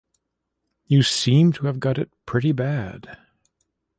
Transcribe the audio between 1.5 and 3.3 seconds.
to have got it pretty bad.